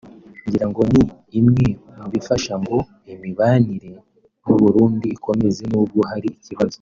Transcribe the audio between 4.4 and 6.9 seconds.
n’u Burundi ikomeze nubwo hari ikibazo